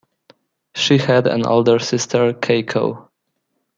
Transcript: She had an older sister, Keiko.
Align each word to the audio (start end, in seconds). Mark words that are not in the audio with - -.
She 0.73 0.97
had 0.97 1.27
an 1.27 1.45
older 1.45 1.77
sister, 1.77 2.33
Keiko. 2.33 3.09